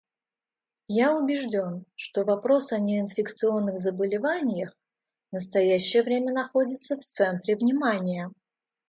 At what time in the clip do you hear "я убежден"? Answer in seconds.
0.87-1.85